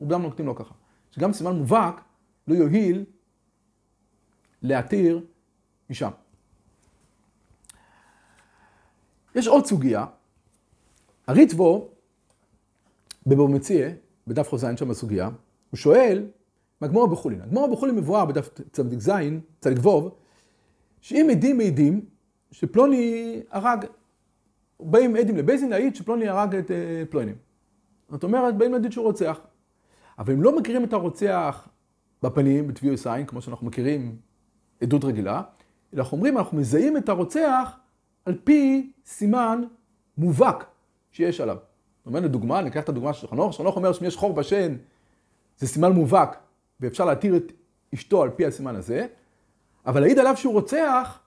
רובם 0.00 0.22
נוקטים 0.22 0.46
לא 0.46 0.54
ככה. 0.58 0.74
שגם 1.10 1.32
סימן 1.32 1.56
מובהק 1.56 2.00
לא 2.48 2.54
יועיל 2.54 3.04
להתיר 4.62 5.24
אישה. 5.90 6.08
יש 9.34 9.46
עוד 9.46 9.66
סוגיה, 9.66 10.06
הריטבו 11.26 11.88
בבוא 13.26 13.48
מציע, 13.48 13.88
בדף 14.26 14.54
ח"ז 14.54 14.66
שם 14.76 14.88
בסוגיה, 14.88 15.30
הוא 15.70 15.78
שואל, 15.78 16.26
מהגמור 16.80 17.06
בחולין. 17.06 17.40
הגמור 17.40 17.72
בחולין 17.72 17.96
מבואר 17.96 18.24
בדף 18.24 18.50
צדיק 18.72 19.00
ז', 19.00 19.10
צדיק 19.60 19.86
ו', 19.86 20.10
שאם 21.00 21.28
עדים 21.30 21.56
מעידים 21.56 22.00
שפלוני 22.50 23.40
הרג, 23.50 23.84
באים 24.80 25.16
עדים 25.16 25.36
לבייזין 25.36 25.70
להעיד 25.70 25.96
שפלוני 25.96 26.28
הרג 26.28 26.54
את 26.54 26.70
אה, 26.70 27.02
פלוני. 27.10 27.32
זאת 28.10 28.24
אומרת, 28.24 28.56
באים 28.56 28.72
להגיד 28.72 28.92
שהוא 28.92 29.04
רוצח. 29.04 29.40
אבל 30.18 30.32
הם 30.32 30.42
לא 30.42 30.56
מכירים 30.56 30.84
את 30.84 30.92
הרוצח 30.92 31.68
בפנים, 32.22 32.68
בטביעי 32.68 32.96
עין, 33.04 33.26
כמו 33.26 33.42
שאנחנו 33.42 33.66
מכירים 33.66 34.16
עדות 34.80 35.04
רגילה, 35.04 35.42
אלא 35.94 36.02
אנחנו 36.02 36.16
אומרים, 36.16 36.38
אנחנו 36.38 36.58
מזהים 36.58 36.96
את 36.96 37.08
הרוצח 37.08 37.76
על 38.24 38.38
פי 38.44 38.90
סימן 39.06 39.62
מובהק 40.18 40.64
שיש 41.12 41.40
עליו. 41.40 41.56
זאת 41.98 42.06
אומרת, 42.06 42.22
לדוגמה, 42.22 42.58
אני 42.58 42.68
אקח 42.68 42.84
את 42.84 42.88
הדוגמה 42.88 43.14
של 43.14 43.26
חנוך, 43.26 43.56
חנוך 43.56 43.76
אומר 43.76 43.92
שאם 43.92 44.06
יש 44.06 44.16
חור 44.16 44.32
בשן, 44.32 44.76
זה 45.58 45.68
סימן 45.68 45.92
מובהק, 45.92 46.38
ואפשר 46.80 47.04
להתיר 47.04 47.36
את 47.36 47.52
אשתו 47.94 48.22
על 48.22 48.30
פי 48.30 48.46
הסימן 48.46 48.76
הזה, 48.76 49.06
אבל 49.86 50.00
להעיד 50.00 50.18
עליו 50.18 50.36
שהוא 50.36 50.52
רוצח, 50.52 51.20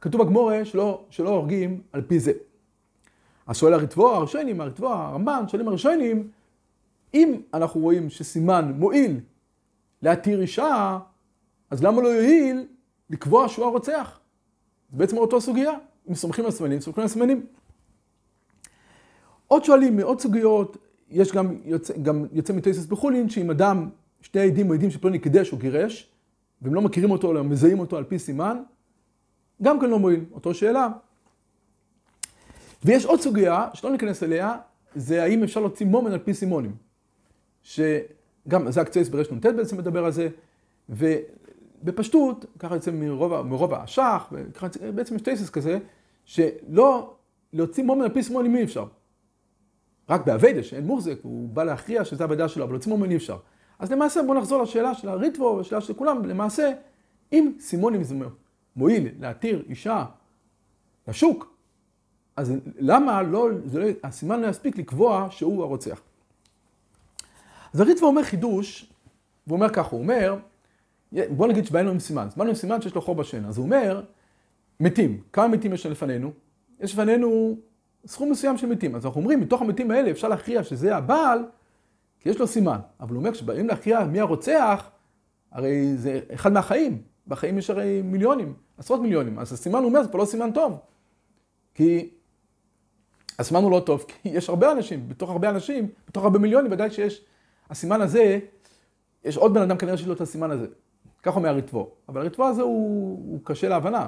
כתוב 0.00 0.22
בגמורה 0.22 0.64
שלא, 0.64 1.04
שלא 1.10 1.28
הורגים 1.28 1.80
על 1.92 2.02
פי 2.02 2.20
זה. 2.20 2.32
אז 3.46 3.56
שואל 3.56 3.72
הריטבו 3.72 4.08
הראשונים, 4.08 4.60
הריטבו 4.60 4.88
הרמב"ן, 4.88 5.44
שואלים 5.48 5.68
הראשונים, 5.68 6.30
אם 7.14 7.40
אנחנו 7.54 7.80
רואים 7.80 8.10
שסימן 8.10 8.72
מועיל 8.76 9.20
להתיר 10.02 10.40
אישה, 10.40 10.98
אז 11.70 11.82
למה 11.82 12.02
לא 12.02 12.08
יועיל 12.08 12.66
לקבוע 13.10 13.48
שהוא 13.48 13.66
הרוצח? 13.66 14.20
זה 14.92 14.98
בעצם 14.98 15.16
אותו 15.16 15.40
סוגיה, 15.40 15.72
אם 16.10 16.14
סומכים 16.14 16.44
על 16.44 16.50
סימנים, 16.50 16.80
סומכים 16.80 17.02
על 17.02 17.08
סימנים. 17.08 17.46
עוד 19.48 19.64
שואלים 19.64 19.96
מעוד 19.96 20.20
סוגיות, 20.20 20.76
יש 21.10 21.32
גם 21.32 21.56
יוצא, 21.64 21.94
גם 22.02 22.26
יוצא 22.32 22.52
מטייסס 22.52 22.86
בחולין, 22.86 23.28
שאם 23.28 23.50
אדם, 23.50 23.88
שני 24.20 24.40
עדים 24.40 24.68
מעידים 24.68 24.90
שפלוני 24.90 25.18
קידש 25.18 25.52
או 25.52 25.56
גירש, 25.56 26.08
והם 26.62 26.74
לא 26.74 26.80
מכירים 26.80 27.10
אותו, 27.10 27.32
אלא 27.32 27.44
מזהים 27.44 27.80
אותו 27.80 27.96
על 27.96 28.04
פי 28.04 28.18
סימן, 28.18 28.62
גם 29.62 29.80
כן 29.80 29.90
לא 29.90 29.98
מועיל, 29.98 30.24
אותו 30.32 30.54
שאלה. 30.54 30.88
ויש 32.84 33.04
עוד 33.04 33.20
סוגיה, 33.20 33.68
שלא 33.74 33.90
ניכנס 33.90 34.22
אליה, 34.22 34.56
זה 34.94 35.22
האם 35.22 35.42
אפשר 35.42 35.60
להוציא 35.60 35.86
מומן 35.86 36.12
על 36.12 36.18
פי 36.18 36.34
סימונים. 36.34 36.72
שגם, 37.62 38.70
זה 38.70 38.80
הקצייס 38.80 39.08
ברש 39.08 39.30
נ"ט 39.30 39.46
בעצם 39.46 39.76
מדבר 39.76 40.04
על 40.04 40.12
זה, 40.12 40.28
ובפשטות, 41.82 42.44
ככה 42.58 42.74
יוצא 42.74 42.90
מרוב, 42.90 43.42
מרוב 43.42 43.74
האשך, 43.74 44.22
וככה 44.32 44.66
בעצם 44.94 45.14
יש 45.14 45.22
טייסס 45.22 45.50
כזה, 45.50 45.78
שלא, 46.24 47.14
להוציא 47.52 47.84
מומן 47.84 48.04
על 48.04 48.14
פי 48.14 48.22
סימונים 48.22 48.56
אי 48.56 48.64
אפשר. 48.64 48.86
רק 50.08 50.26
באביידה, 50.26 50.62
שאין 50.62 50.86
מוחזק, 50.86 51.16
הוא 51.22 51.48
בא 51.48 51.64
להכריע 51.64 52.04
שזה 52.04 52.24
הוועדה 52.24 52.48
שלו, 52.48 52.64
אבל 52.64 52.72
להוציא 52.72 52.90
מומן 52.90 53.10
אי 53.10 53.16
אפשר. 53.16 53.36
אז 53.78 53.92
למעשה 53.92 54.22
בואו 54.22 54.38
נחזור 54.38 54.62
לשאלה 54.62 54.94
של 54.94 55.08
הריטבו, 55.08 55.60
לשאלה 55.60 55.80
של 55.80 55.94
כולם, 55.94 56.24
למעשה, 56.24 56.72
אם 57.32 57.52
סימונים 57.60 58.04
זה 58.04 58.14
מועיל 58.76 59.08
להתיר 59.20 59.64
אישה 59.68 60.04
לשוק, 61.08 61.56
אז 62.36 62.52
למה 62.78 63.22
לא, 63.22 63.50
לא, 63.50 63.86
הסימן 64.04 64.40
לא 64.40 64.46
יספיק 64.46 64.78
לקבוע 64.78 65.26
שהוא 65.30 65.62
הרוצח. 65.62 66.00
אז 67.74 67.80
הריטבו 67.80 68.06
אומר 68.06 68.22
חידוש, 68.22 68.92
והוא 69.46 69.56
אומר 69.56 69.68
ככה, 69.68 69.90
הוא 69.90 70.02
אומר, 70.02 70.36
בוא 71.12 71.48
נגיד 71.48 71.66
שבאנו 71.66 71.90
עם 71.90 71.98
סימן, 71.98 72.28
באנו 72.36 72.48
עם 72.48 72.54
סימן 72.54 72.82
שיש 72.82 72.94
לו 72.94 73.00
חור 73.00 73.14
בשן, 73.14 73.44
אז 73.44 73.58
הוא 73.58 73.64
אומר, 73.64 74.02
מתים, 74.80 75.20
כמה 75.32 75.48
מתים 75.48 75.72
יש 75.72 75.86
לפנינו? 75.86 76.32
יש 76.80 76.92
לפנינו 76.92 77.56
סכום 78.06 78.30
מסוים 78.30 78.56
של 78.56 78.66
מתים, 78.66 78.94
אז 78.94 79.06
אנחנו 79.06 79.20
אומרים, 79.20 79.40
מתוך 79.40 79.62
המתים 79.62 79.90
האלה 79.90 80.10
אפשר 80.10 80.28
להכריע 80.28 80.64
שזה 80.64 80.96
הבעל, 80.96 81.44
כי 82.20 82.28
יש 82.28 82.38
לו 82.38 82.46
סימן, 82.46 82.78
אבל 83.00 83.10
הוא 83.10 83.18
אומר, 83.18 83.32
כשבאים 83.32 83.68
להכריע 83.68 84.04
מי 84.04 84.20
הרוצח, 84.20 84.90
הרי 85.52 85.96
זה 85.96 86.20
אחד 86.34 86.52
מהחיים, 86.52 87.02
בחיים 87.26 87.58
יש 87.58 87.70
הרי 87.70 88.02
מיליונים, 88.02 88.54
עשרות 88.78 89.00
מיליונים, 89.00 89.38
אז 89.38 89.52
הסימן 89.52 89.78
הוא 89.78 89.88
אומר, 89.88 90.02
זה 90.02 90.08
כבר 90.08 90.18
לא 90.18 90.24
סימן 90.24 90.52
טוב, 90.52 90.78
כי 91.74 92.10
הסימן 93.38 93.62
הוא 93.62 93.70
לא 93.70 93.80
טוב, 93.80 94.04
כי 94.08 94.28
יש 94.28 94.48
הרבה 94.48 94.72
אנשים, 94.72 95.08
בתוך 95.08 95.30
הרבה 95.30 95.50
אנשים, 95.50 95.88
בתוך 96.08 96.24
הרבה 96.24 96.38
מיליונים, 96.38 96.72
ודאי 96.72 96.90
שיש, 96.90 97.24
הסימן 97.70 98.00
הזה, 98.00 98.38
יש 99.24 99.36
עוד 99.36 99.54
בן 99.54 99.62
אדם 99.62 99.76
כנראה 99.76 99.96
שיש 99.96 100.06
לו 100.06 100.12
את 100.12 100.20
הסימן 100.20 100.50
הזה. 100.50 100.66
כך 101.22 101.36
אומר 101.36 101.48
הריטבו. 101.48 101.90
אבל 102.08 102.20
הריטבו 102.20 102.44
הזה 102.44 102.62
הוא, 102.62 103.32
הוא 103.32 103.40
קשה 103.44 103.68
להבנה. 103.68 104.06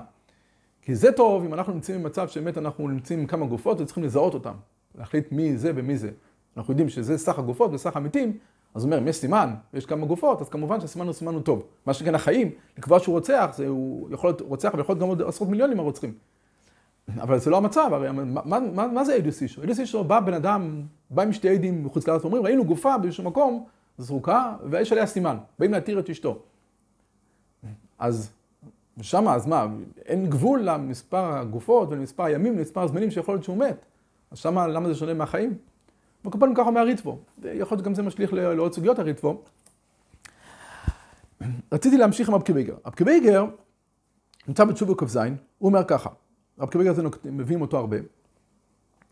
כי 0.82 0.94
זה 0.94 1.12
טוב 1.12 1.44
אם 1.44 1.54
אנחנו 1.54 1.72
נמצאים 1.72 2.02
במצב 2.02 2.28
שבאמת 2.28 2.58
אנחנו 2.58 2.88
נמצאים 2.88 3.18
עם 3.18 3.26
כמה 3.26 3.46
גופות 3.46 3.80
וצריכים 3.80 4.04
לזהות 4.04 4.34
אותם. 4.34 4.54
להחליט 4.94 5.32
מי 5.32 5.56
זה 5.56 5.72
ומי 5.74 5.96
זה. 5.96 6.10
אנחנו 6.56 6.72
יודעים 6.72 6.88
שזה 6.88 7.18
סך 7.18 7.38
הגופות 7.38 7.70
וסך 7.72 7.96
המתים, 7.96 8.38
אז 8.74 8.84
הוא 8.84 8.88
אומר, 8.88 9.02
אם 9.02 9.08
יש 9.08 9.16
סימן 9.16 9.54
ויש 9.74 9.86
כמה 9.86 10.06
גופות, 10.06 10.40
אז 10.40 10.48
כמובן 10.48 10.80
שהסימן 10.80 11.06
הוא 11.06 11.12
סימן 11.12 11.34
הוא 11.34 11.42
טוב. 11.42 11.66
מה 11.86 11.94
שכן 11.94 12.14
החיים, 12.14 12.50
לקבוע 12.78 12.98
שהוא 12.98 13.12
רוצח, 13.12 13.50
זה 13.54 13.68
הוא 13.68 14.08
יכול 14.10 14.28
להיות 14.28 14.40
רוצח 14.40 14.72
ויכול 14.76 14.92
להיות 14.92 15.02
גם 15.02 15.08
עוד 15.08 15.22
עשרות 15.22 15.50
מיליונים 15.50 15.80
הרוצחים. 15.80 16.14
אבל 17.20 17.38
זה 17.38 17.50
לא 17.50 17.56
המצב, 17.56 17.88
הרי 17.92 18.12
מה, 18.12 18.24
מה, 18.24 18.60
מה, 18.60 18.86
מה 18.86 19.04
זה 19.04 19.14
עדוס 19.14 19.42
אישו? 19.42 19.62
עדוס 19.62 19.80
אישו 19.80 20.04
בא 20.04 20.20
בן 20.20 20.34
אדם, 20.34 20.82
בא 21.10 21.22
עם 21.22 21.32
שתי 21.32 21.48
עדים 21.48 21.84
מחוץ 21.84 22.08
לארץ 22.08 22.20
ואומרים, 22.20 22.44
ראינו 22.44 22.64
גופה 22.64 22.98
באיזשהו 22.98 23.24
מקום, 23.24 23.64
זרוקה, 23.98 24.52
ויש 24.70 24.92
עליה 24.92 25.06
סימן, 25.06 25.36
באים 25.58 25.72
להתיר 25.72 25.98
את 25.98 26.10
אשתו. 26.10 26.42
אז 28.04 28.30
שמה, 29.02 29.34
אז 29.34 29.46
מה, 29.46 29.66
אין 30.04 30.30
גבול 30.30 30.60
למספר 30.62 31.32
הגופות 31.32 31.88
ולמספר 31.90 32.22
הימים, 32.22 32.58
למספר 32.58 32.80
הזמנים 32.80 33.10
שיכול 33.10 33.34
להיות 33.34 33.44
שהוא 33.44 33.56
מת. 33.56 33.84
אז 34.30 34.38
שמה, 34.38 34.66
למה 34.66 34.88
זה 34.88 34.94
שונה 34.94 35.14
מהחיים? 35.14 35.58
וכל 36.24 36.38
פעם 36.40 36.54
ככה 36.54 36.66
אומר 36.66 36.80
הריטבו. 36.80 37.18
יכול 37.44 37.76
להיות 37.76 37.86
גם 37.86 37.94
זה 37.94 38.02
משליך 38.02 38.32
לעוד 38.32 38.72
סוגיות 38.72 38.98
הריטבו. 38.98 39.42
רציתי 41.72 41.96
להמשיך 41.96 42.28
עם 42.28 42.34
אבקבייגר. 42.34 42.74
אבקבייגר 42.86 43.44
נמצא 44.48 44.64
בתשובה 44.64 44.94
כ"ז, 44.94 45.16
הוא 45.16 45.68
אומר 45.68 45.84
ככה, 45.84 46.10
אבקבייגר 46.60 46.94
זה 46.94 47.02
מביאים 47.24 47.60
אותו 47.60 47.78
הרבה. 47.78 47.96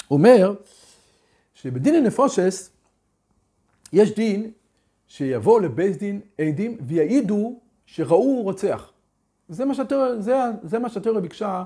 הוא 0.08 0.18
אומר 0.18 0.54
שבדין 1.54 1.94
הנפושס 1.94 2.70
יש 3.92 4.14
דין 4.14 4.50
שיבוא 5.08 5.60
לבייס 5.60 5.96
דין 5.96 6.20
עדים 6.38 6.76
ויעידו 6.80 7.60
שראו 7.92 8.42
רוצח. 8.42 8.92
זה 9.48 9.64
מה 9.64 9.74
שהתיאוריה, 9.74 10.88
שהתיאוריה 10.88 11.22
ביקשה 11.22 11.64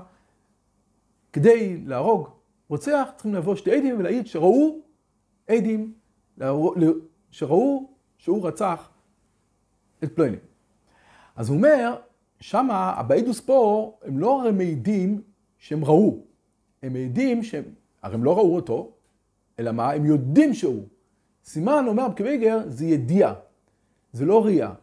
כדי 1.33 1.77
להרוג 1.85 2.29
רוצח, 2.69 3.09
צריכים 3.15 3.35
לבוא 3.35 3.55
שתי 3.55 3.71
עדים 3.71 3.99
ולהעיד 3.99 4.27
שראו 4.27 4.79
עדים, 5.47 5.93
שראו 7.31 7.89
שהוא 8.17 8.47
רצח 8.47 8.89
את 10.03 10.15
פלוינים. 10.15 10.39
אז 11.35 11.49
הוא 11.49 11.57
אומר, 11.57 11.95
שמה, 12.39 12.93
הבעידוס 12.97 13.39
פה, 13.39 13.91
הם 14.03 14.19
לא 14.19 14.41
הרי 14.41 14.51
מעידים 14.51 15.21
שהם 15.57 15.85
ראו, 15.85 16.19
הם 16.83 16.93
מעידים 16.93 17.43
שהם, 17.43 17.63
הרי 18.01 18.15
הם 18.15 18.23
לא 18.23 18.37
ראו 18.37 18.55
אותו, 18.55 18.91
אלא 19.59 19.71
מה? 19.71 19.91
הם 19.91 20.05
יודעים 20.05 20.53
שהוא. 20.53 20.83
סימן, 21.43 21.85
אומר 21.87 22.07
בקוויגר, 22.07 22.59
זה 22.67 22.85
ידיעה, 22.85 23.33
זה 24.13 24.25
לא 24.25 24.45
ראייה. 24.45 24.73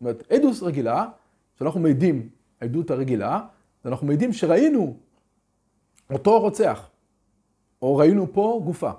זאת 0.00 0.02
אומרת, 0.02 0.32
עדוס 0.32 0.62
רגילה, 0.62 1.06
שאנחנו 1.58 1.80
מעידים, 1.80 2.28
העדות 2.60 2.90
הרגילה, 2.90 3.40
אנחנו 3.84 4.06
מעידים 4.06 4.32
שראינו 4.32 4.96
אותו 6.10 6.40
רוצח, 6.40 6.90
או 7.82 7.96
ראינו 7.96 8.32
פה 8.32 8.60
גופה. 8.64 8.90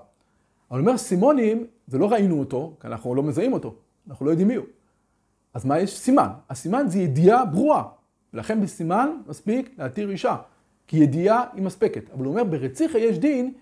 אבל 0.71 0.79
אומר 0.79 0.97
סימונים, 0.97 1.67
זה 1.87 1.97
לא 1.97 2.11
ראינו 2.11 2.39
אותו, 2.39 2.75
כי 2.79 2.87
אנחנו 2.87 3.15
לא 3.15 3.23
מזהים 3.23 3.53
אותו, 3.53 3.75
אנחנו 4.07 4.25
לא 4.25 4.31
יודעים 4.31 4.47
מי 4.47 4.55
הוא. 4.55 4.65
אז 5.53 5.65
מה 5.65 5.79
יש? 5.79 5.99
סימן. 5.99 6.29
הסימן 6.49 6.85
זה 6.87 6.99
ידיעה 6.99 7.45
ברורה. 7.45 7.83
ולכן 8.33 8.61
בסימן 8.61 9.17
מספיק 9.27 9.75
להתיר 9.77 10.09
אישה, 10.09 10.37
כי 10.87 10.97
ידיעה 10.97 11.45
היא 11.53 11.63
מספקת. 11.63 12.09
אבל 12.09 12.25
הוא 12.25 12.31
אומר, 12.31 12.43
ברציחה 12.43 12.99
יש 12.99 13.19
דין 13.19 13.53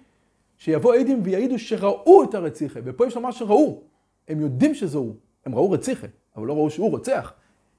שיבוא 0.58 0.94
עדים 0.94 1.20
ויעידו 1.24 1.60
שראו 1.60 2.24
את 2.24 2.34
הרציחה. 2.34 2.80
ופה 2.84 3.08
יש 3.08 3.16
לומר 3.16 3.32
שראו. 3.32 3.82
הם 4.28 4.40
יודעים 4.40 4.76
שזה 4.76 4.98
הוא. 4.98 5.16
הם 5.46 5.56
ראו 5.56 5.72
רציחה, 5.72 6.08
אבל 6.40 6.48
לא 6.48 6.54
ראו 6.54 6.70
שהוא 6.70 6.92
רוצח. 6.92 7.34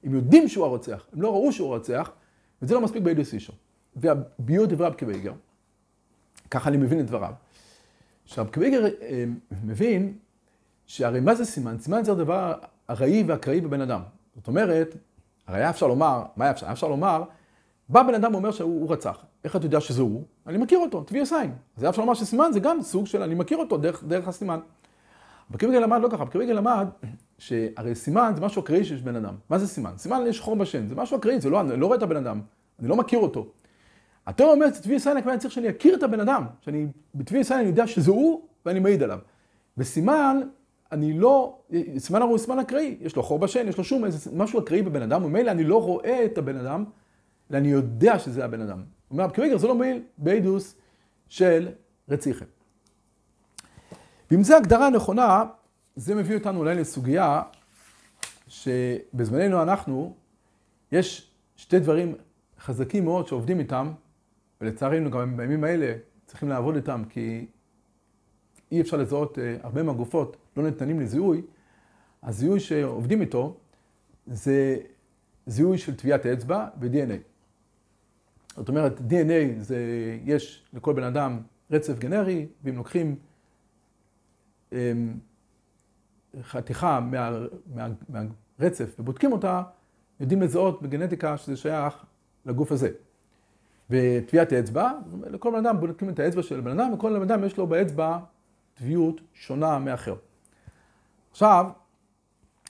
הם 0.04 0.14
יודעים 0.14 0.48
שהוא 0.48 0.64
הרוצח, 0.64 1.06
הם 1.12 1.22
לא 1.22 1.30
ראו 1.30 1.52
שהוא 1.52 1.68
רוצח, 1.68 2.10
וזה 2.62 2.74
לא 2.74 2.80
מספיק 2.80 3.02
בעדוס 3.02 3.34
אישו. 3.34 3.52
והביאו 3.96 4.66
דברי 4.66 4.86
אבקוויגר, 4.86 5.32
ככה 6.50 6.68
אני 6.68 6.76
מבין 6.76 7.00
את 7.00 7.06
דבריו. 7.06 7.32
עכשיו, 8.24 8.46
קוויגר 8.52 8.84
אה, 9.02 9.24
מבין 9.64 10.14
שהרי 10.86 11.20
מה 11.20 11.34
זה 11.34 11.44
סימן? 11.44 11.78
סימן 11.78 12.04
זה 12.04 12.12
הדבר 12.12 12.54
ארעי 12.90 13.24
ואקראי 13.26 13.60
בבן 13.60 13.80
אדם. 13.80 14.00
זאת 14.36 14.48
אומרת, 14.48 14.96
הרי 15.46 15.58
היה 15.58 15.70
אפשר 15.70 15.86
לומר, 15.86 16.22
מה 16.36 16.44
היה 16.44 16.50
אפשר? 16.50 16.66
היה 16.66 16.72
אפשר 16.72 16.88
לומר, 16.88 17.22
בא 17.88 18.02
בן 18.02 18.14
אדם 18.14 18.34
ואומר 18.34 18.50
שהוא 18.50 18.92
רצח. 18.92 19.24
איך 19.44 19.56
אתה 19.56 19.66
יודע 19.66 19.80
שזה 19.80 20.02
הוא? 20.02 20.24
אני 20.46 20.58
מכיר 20.58 20.78
אותו, 20.78 21.02
טביעות 21.02 21.24
עין. 21.24 21.52
אז 21.76 21.82
היה 21.82 21.90
אפשר 21.90 22.02
לומר 22.02 22.14
שסימן 22.14 22.50
זה 22.52 22.60
גם 22.60 22.82
סוג 22.82 23.06
של 23.06 23.22
אני 23.22 23.34
מכיר 23.34 23.58
אותו 23.58 23.76
דרך, 23.76 24.04
דרך 24.04 24.28
הסימן. 24.28 24.60
בקוויגר 25.50 25.80
למד 25.80 26.00
לא 26.02 26.08
ככה, 26.08 26.24
בקוויגר 26.24 26.52
למד 26.52 26.86
שהרי 27.40 27.94
סימן 27.94 28.32
זה 28.34 28.40
משהו 28.40 28.62
אקראי 28.62 28.84
שיש 28.84 29.02
בן 29.02 29.16
אדם. 29.16 29.34
מה 29.50 29.58
זה 29.58 29.66
סימן? 29.66 29.92
סימן 29.96 30.22
יש 30.26 30.40
חור 30.40 30.56
בשן, 30.56 30.86
זה 30.86 30.94
משהו 30.94 31.18
אקראי, 31.18 31.40
זה 31.40 31.50
לא, 31.50 31.60
אני 31.60 31.80
לא 31.80 31.86
רואה 31.86 31.98
את 31.98 32.02
הבן 32.02 32.16
אדם, 32.16 32.40
אני 32.78 32.88
לא 32.88 32.96
מכיר 32.96 33.18
אותו. 33.18 33.46
התיאוריה 34.26 34.54
אומרת, 34.54 34.76
טביע 34.76 34.98
סיין, 34.98 35.16
הכוונה 35.16 35.38
צריך 35.38 35.54
שאני 35.54 35.70
אכיר 35.70 35.94
את 35.94 36.02
הבן 36.02 36.20
אדם, 36.20 36.46
שאני, 36.60 36.86
בטביע 37.14 37.44
סיין 37.44 37.60
אני 37.60 37.68
יודע 37.68 37.86
שזה 37.86 38.10
הוא 38.10 38.42
ואני 38.66 38.80
מעיד 38.80 39.02
עליו. 39.02 39.18
בסימן, 39.76 40.40
אני 40.92 41.12
לא, 41.12 41.58
סימן 41.98 42.22
הרי 42.22 42.30
הוא 42.30 42.38
סימן 42.38 42.58
אקראי, 42.58 42.96
יש 43.00 43.16
לו 43.16 43.22
חור 43.22 43.38
בשן, 43.38 43.68
יש 43.68 43.78
לו 43.78 43.84
שום, 43.84 44.04
איזה 44.04 44.30
משהו 44.32 44.60
אקראי 44.60 44.82
בבן 44.82 45.02
אדם, 45.02 45.24
ומילא 45.24 45.50
אני 45.50 45.64
לא 45.64 45.82
רואה 45.82 46.24
את 46.24 46.38
הבן 46.38 46.56
אדם, 46.56 46.84
אלא 47.50 47.58
אני 47.58 47.68
יודע 47.68 48.18
שזה 48.18 48.44
הבן 48.44 48.60
אדם. 48.60 48.82
אומר 49.10 49.24
רב 49.24 49.30
קוויגר, 49.30 49.58
זה 49.58 49.66
לא 49.66 49.74
מועיל 49.74 50.02
בעדוס 50.18 50.74
של 51.28 51.68
רציחם. 52.08 52.44
ואם 54.30 54.42
זו 54.42 54.56
הגדרה 54.56 54.90
נכונה, 54.90 55.44
זה 55.96 56.14
מביא 56.14 56.36
אותנו 56.36 56.58
אולי 56.58 56.74
לסוגיה 56.74 57.42
שבזמננו 58.48 59.62
אנחנו, 59.62 60.14
יש 60.92 61.30
שתי 61.56 61.78
דברים 61.78 62.14
חזקים 62.58 63.04
מאוד 63.04 63.26
שעובדים 63.26 63.58
איתם, 63.58 63.92
ולצערנו 64.60 65.10
גם 65.10 65.36
בימים 65.36 65.64
האלה 65.64 65.94
צריכים 66.26 66.48
לעבוד 66.48 66.76
איתם, 66.76 67.02
כי 67.08 67.46
אי 68.72 68.80
אפשר 68.80 68.96
לזהות 68.96 69.38
אה, 69.38 69.56
הרבה 69.62 69.82
מהגופות, 69.82 70.36
לא 70.56 70.62
ניתנים 70.62 71.00
לזיהוי. 71.00 71.42
הזיהוי 72.22 72.60
שעובדים 72.60 73.20
איתו 73.20 73.56
זה 74.26 74.76
זיהוי 75.46 75.78
של 75.78 75.96
טביעת 75.96 76.26
אצבע 76.26 76.68
ו-DNA. 76.80 77.16
זאת 78.56 78.68
אומרת, 78.68 78.98
DNA 78.98 79.58
זה, 79.58 79.78
יש 80.24 80.64
לכל 80.72 80.92
בן 80.92 81.02
אדם 81.02 81.40
רצף 81.70 81.98
גנרי, 81.98 82.46
ואם 82.64 82.76
לוקחים 82.76 83.16
אמ, 84.72 84.78
חתיכה 86.42 87.00
מה, 87.00 87.30
מה, 87.74 87.86
מהרצף 88.58 88.96
ובודקים 88.98 89.32
אותה, 89.32 89.62
יודעים 90.20 90.42
לזהות 90.42 90.82
בגנטיקה 90.82 91.36
שזה 91.36 91.56
שייך 91.56 92.04
לגוף 92.46 92.72
הזה. 92.72 92.90
וטביעת 93.90 94.52
אצבע, 94.52 94.92
לכל 95.26 95.50
בן 95.50 95.66
אדם 95.66 95.80
בודקים 95.80 96.08
את 96.08 96.18
האצבע 96.18 96.42
של 96.42 96.60
בן 96.60 96.80
אדם, 96.80 96.92
וכל 96.92 97.18
בן 97.18 97.22
אדם 97.22 97.44
יש 97.44 97.56
לו 97.56 97.66
באצבע 97.66 98.18
טביעות 98.74 99.20
שונה 99.34 99.78
מאחר. 99.78 100.14
עכשיו, 101.30 101.66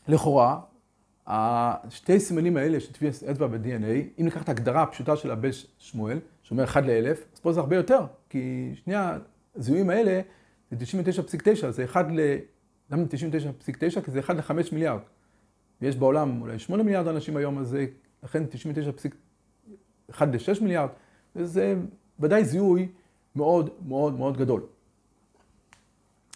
לכאורה, 0.08 0.60
השתי 1.26 2.20
סימנים 2.20 2.56
האלה 2.56 2.80
של 2.80 2.92
טביעת 2.92 3.14
אצבע 3.30 3.46
ב-DNA, 3.46 4.20
אם 4.20 4.24
ניקח 4.24 4.42
את 4.42 4.48
ההגדרה 4.48 4.82
הפשוטה 4.82 5.16
של 5.16 5.30
הבן 5.30 5.48
שמואל, 5.78 6.18
שאומר 6.42 6.64
1 6.64 6.82
ל-1000, 6.82 7.18
אז 7.34 7.40
פה 7.40 7.52
זה 7.52 7.60
הרבה 7.60 7.76
יותר, 7.76 8.00
כי 8.28 8.72
שני 8.74 8.94
הזיהויים 9.56 9.90
האלה 9.90 10.20
זה 10.70 10.76
99.9, 11.64 11.70
זה 11.70 11.84
1 11.84 12.06
ל... 12.10 12.20
למה 12.90 13.04
99.9? 13.04 14.00
כי 14.00 14.10
זה 14.10 14.20
1 14.20 14.36
ל-5 14.36 14.52
מיליארד. 14.72 15.00
ויש 15.82 15.96
בעולם 15.96 16.42
אולי 16.42 16.58
8 16.58 16.82
מיליארד 16.82 17.06
אנשים 17.06 17.36
היום, 17.36 17.58
אז 17.58 17.68
זה 17.68 17.86
לכן 18.22 18.44
99.1 20.10 20.24
ל-6 20.24 20.62
מיליארד, 20.62 20.88
וזה 21.36 21.74
ודאי 22.20 22.44
זיהוי 22.44 22.88
מאוד 23.36 23.70
מאוד 23.86 24.18
מאוד 24.18 24.36
גדול. 24.36 24.62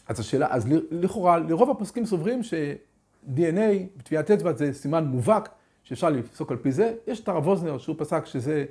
אז 0.08 0.20
השאלה, 0.20 0.46
אז 0.50 0.68
לכאורה, 0.90 1.38
לרוב 1.38 1.70
הפוסקים 1.70 2.06
סוברים 2.06 2.42
ש-DNA 2.42 3.60
וטביעת 3.96 4.30
אצבע 4.30 4.52
זה 4.52 4.72
סימן 4.72 5.04
מובהק 5.04 5.48
שאפשר 5.82 6.10
לפסוק 6.10 6.50
על 6.50 6.56
פי 6.56 6.72
זה. 6.72 6.94
יש 7.06 7.20
את 7.20 7.28
הרב 7.28 7.46
ווזנר 7.46 7.78
שהוא 7.78 7.96
פסק 7.98 8.26
שזה, 8.26 8.64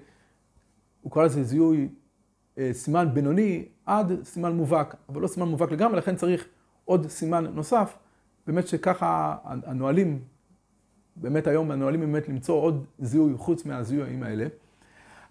הוא 1.01 1.11
קרא 1.11 1.23
לזה 1.23 1.43
זיהוי 1.43 1.89
אה, 2.57 2.69
סימן 2.73 3.13
בינוני 3.13 3.65
עד 3.85 4.23
סימן 4.23 4.55
מובהק, 4.55 4.95
אבל 5.09 5.21
לא 5.21 5.27
סימן 5.27 5.47
מובהק 5.47 5.71
לגמרי, 5.71 5.97
לכן 5.97 6.15
צריך 6.15 6.47
עוד 6.85 7.07
סימן 7.07 7.45
נוסף. 7.45 7.97
באמת 8.47 8.67
שככה 8.67 9.35
הנהלים, 9.43 10.19
באמת 11.15 11.47
היום 11.47 11.71
הנהלים 11.71 11.99
באמת 11.99 12.29
למצוא 12.29 12.55
עוד 12.55 12.85
זיהוי 12.99 13.33
חוץ 13.37 13.65
מהזיהויים 13.65 14.23
האלה. 14.23 14.47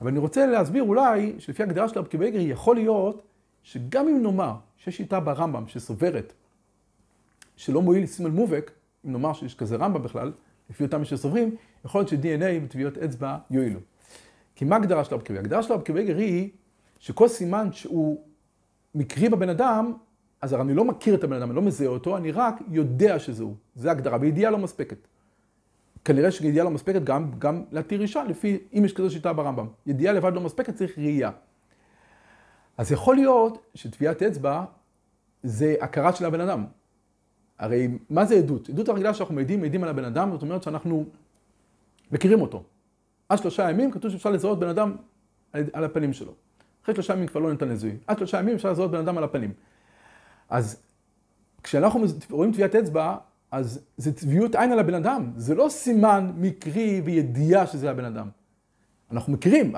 אבל 0.01 0.11
אני 0.11 0.19
רוצה 0.19 0.47
להסביר 0.47 0.83
אולי, 0.83 1.35
שלפי 1.39 1.63
הגדרה 1.63 1.89
של 1.89 1.99
רבי 1.99 2.19
בייגרי, 2.19 2.43
יכול 2.43 2.77
להיות 2.77 3.23
שגם 3.63 4.09
אם 4.09 4.23
נאמר 4.23 4.55
שיש 4.77 4.97
שיטה 4.97 5.21
ברמב"ם 5.21 5.69
שסוברת 5.69 6.33
שלא 7.57 7.83
מועיל 7.83 8.07
סימן 8.07 8.31
מובהק, 8.31 8.71
אם 9.07 9.13
נאמר 9.13 9.33
שיש 9.33 9.55
כזה 9.55 9.77
רמב"ם 9.77 10.03
בכלל, 10.03 10.33
לפי 10.71 10.85
אותם 10.85 11.05
שסוברים, 11.05 11.57
יכול 11.85 12.01
להיות 12.01 12.09
ש-DNA 12.09 12.65
וטביעות 12.65 12.99
אצבע 12.99 13.39
יועילו. 13.51 13.81
כי 14.55 14.65
מה 14.65 14.77
ההגדרה 14.77 15.05
של 15.05 15.15
רבי 15.15 15.25
בייגרי? 15.25 15.39
ההגדרה 15.39 15.63
של 15.63 15.73
רבי 15.73 15.93
בייגרי 15.93 16.25
היא 16.25 16.51
שכל 16.99 17.29
סימן 17.29 17.73
שהוא 17.73 18.25
מקרי 18.95 19.29
בבן 19.29 19.49
אדם, 19.49 19.93
אז 20.43 20.55
אני 20.55 20.75
לא 20.75 20.85
מכיר 20.85 21.15
את 21.15 21.25
הבן 21.25 21.37
אדם, 21.37 21.49
אני 21.49 21.57
לא 21.57 21.63
מזהה 21.63 21.89
אותו, 21.89 22.17
אני 22.17 22.33
רק 22.33 22.55
יודע 22.69 23.19
שזה 23.19 23.43
הוא. 23.43 23.55
זה 23.75 23.91
הגדרה, 23.91 24.19
וידיעה 24.21 24.51
לא 24.51 24.59
מספקת. 24.59 25.09
כנראה 26.05 26.31
שידיעה 26.31 26.65
לא 26.65 26.71
מספקת 26.71 27.05
גם, 27.05 27.31
גם 27.39 27.65
להתיר 27.73 28.03
אישה, 28.03 28.25
לפי, 28.25 28.59
אם 28.79 28.85
יש 28.85 28.93
כזו 28.93 29.11
שיטה 29.11 29.33
ברמב"ם. 29.33 29.67
ידיעה 29.87 30.15
לבד 30.15 30.33
לא 30.35 30.41
מספקת, 30.41 30.75
צריך 30.75 30.99
ראייה. 30.99 31.31
אז 32.79 32.93
יכול 32.93 33.17
להיות 33.17 33.59
שטביעת 33.75 34.23
אצבע 34.23 34.65
זה 35.43 35.75
הכרה 35.81 36.13
של 36.13 36.25
הבן 36.25 36.41
אדם. 36.41 36.65
הרי 37.59 37.89
מה 38.11 38.25
זה 38.25 38.35
עדות? 38.35 38.69
עדות 38.69 38.89
הרגילה 38.89 39.15
שאנחנו 39.15 39.35
מעידים, 39.35 39.61
מעידים 39.61 39.83
על 39.83 39.89
הבן 39.89 40.05
אדם, 40.05 40.31
זאת 40.33 40.43
אומרת 40.43 40.63
שאנחנו 40.63 41.05
מכירים 42.13 42.41
אותו. 42.41 42.63
עד 43.29 43.39
שלושה 43.39 43.71
ימים 43.71 43.91
כתוב 43.91 44.11
שאפשר 44.11 44.31
לזהות 44.31 44.59
בן 44.59 44.69
אדם 44.69 44.97
על 45.53 45.85
הפנים 45.85 46.13
שלו. 46.13 46.33
אחרי 46.83 46.95
שלושה 46.95 47.13
ימים 47.13 47.27
כבר 47.27 47.41
לא 47.41 47.51
ניתן 47.53 47.69
לזיהוי. 47.69 47.97
עד 48.07 48.19
שלושה 48.19 48.39
ימים 48.39 48.55
אפשר 48.55 48.71
לזהות 48.71 48.91
בן 48.91 48.99
אדם 48.99 49.19
על 49.19 49.25
הפנים. 49.25 49.53
אז 50.51 50.83
כשאנחנו 51.63 52.05
רואים 52.31 52.53
טביעת 52.53 52.75
אצבע, 52.75 53.17
אז 53.51 53.81
זה 53.97 54.13
טביעות 54.13 54.55
עין 54.55 54.73
על 54.73 54.79
הבן 54.79 54.95
אדם. 54.95 55.33
זה 55.37 55.55
לא 55.55 55.69
סימן 55.69 56.33
מקרי 56.37 57.03
וידיעה 57.05 57.67
שזה 57.67 57.91
הבן 57.91 58.05
אדם. 58.05 58.29
אנחנו 59.13 59.33
מכירים, 59.33 59.73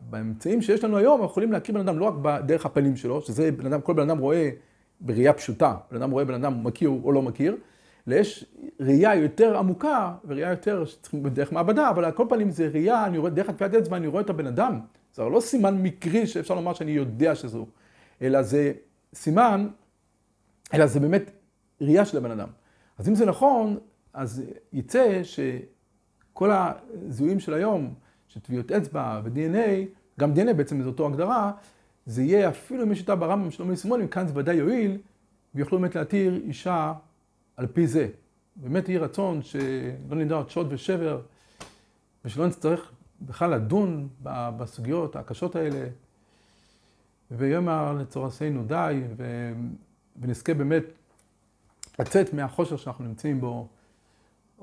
באמצעים 0.00 0.62
שיש 0.62 0.84
לנו 0.84 0.96
היום, 0.96 1.12
אנחנו 1.12 1.30
יכולים 1.30 1.52
להכיר 1.52 1.74
בן 1.74 1.80
אדם 1.80 1.98
לא 1.98 2.04
רק 2.04 2.14
בדרך 2.22 2.66
הפנים 2.66 2.96
שלו, 2.96 3.22
שזה 3.22 3.52
בן 3.52 3.66
אדם, 3.66 3.80
כל 3.80 3.92
בן 3.92 4.10
אדם 4.10 4.18
רואה 4.18 4.50
בראייה 5.00 5.32
פשוטה, 5.32 5.74
בן 5.90 5.96
אדם 5.96 6.10
רואה 6.10 6.24
בן 6.24 6.34
אדם 6.34 6.64
מכיר 6.64 6.90
או 7.04 7.12
לא 7.12 7.22
מכיר, 7.22 7.56
אלא 8.08 8.14
יש 8.14 8.44
ראייה 8.80 9.14
יותר 9.14 9.58
עמוקה 9.58 10.14
וראייה 10.24 10.50
יותר 10.50 10.84
שצריכים 10.84 11.22
בדרך 11.22 11.52
מעבדה, 11.52 11.90
אבל 11.90 12.04
על 12.04 12.12
כל 12.12 12.26
פנים 12.28 12.50
זה 12.50 12.68
ראייה, 12.72 13.06
אני 13.06 13.18
רואה, 13.18 13.30
דרך 13.30 13.48
הטביעת 13.48 13.74
אצבע 13.74 13.96
אני 13.96 14.06
רואה 14.06 14.22
את 14.22 14.30
הבן 14.30 14.46
אדם. 14.46 14.80
זה 15.14 15.22
לא 15.22 15.40
סימן 15.40 15.82
מקרי 15.82 16.26
שאפשר 16.26 16.54
לומר 16.54 16.74
שאני 16.74 16.90
יודע 16.90 17.34
שזהו, 17.34 17.66
אלא 18.22 18.42
זה 18.42 18.72
סימן, 19.14 19.68
אלא 20.74 20.86
זה 20.86 21.00
באמת 21.00 21.30
ראייה 21.80 22.04
של 22.04 22.16
הבן 22.16 22.30
אדם. 22.30 22.48
אז 22.98 23.08
אם 23.08 23.14
זה 23.14 23.26
נכון, 23.26 23.78
אז 24.12 24.42
יצא 24.72 25.20
שכל 25.22 26.50
הזיהויים 26.52 27.40
של 27.40 27.54
היום, 27.54 27.94
של 28.28 28.40
טביעות 28.40 28.72
אצבע 28.72 29.20
ו-DNA, 29.24 29.86
גם 30.20 30.32
DNA 30.32 30.52
בעצם 30.52 30.82
זו 30.82 30.88
אותו 30.88 31.06
הגדרה, 31.06 31.52
זה 32.06 32.22
יהיה 32.22 32.48
אפילו 32.48 32.82
אם 32.82 32.92
יש 32.92 32.98
שיטה 32.98 33.16
ברמב"ם 33.16 33.50
של 33.50 33.62
עומרי 33.62 33.76
שמאלים, 33.76 34.08
כאן 34.08 34.26
זה 34.26 34.32
ודאי 34.36 34.54
יועיל, 34.54 34.98
ויוכלו 35.54 35.78
באמת 35.78 35.94
להתיר 35.94 36.40
אישה 36.44 36.92
על 37.56 37.66
פי 37.66 37.86
זה. 37.86 38.08
באמת 38.56 38.88
יהי 38.88 38.98
רצון 38.98 39.42
שלא 39.42 40.16
נדע 40.16 40.42
שוד 40.48 40.66
ושבר, 40.70 41.20
ושלא 42.24 42.46
נצטרך 42.46 42.92
בכלל 43.22 43.50
לדון 43.54 44.08
בסוגיות 44.22 45.16
הקשות 45.16 45.56
האלה. 45.56 45.86
ויאמר 47.30 47.92
לצורתנו 48.00 48.64
די, 48.64 49.00
ונזכה 50.20 50.54
באמת 50.54 50.82
לצאת 51.98 52.32
מהחושר 52.32 52.76
שאנחנו 52.76 53.04
נמצאים 53.04 53.40
בו. 53.40 53.68